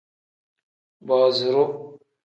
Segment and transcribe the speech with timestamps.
[1.05, 1.65] Booziru.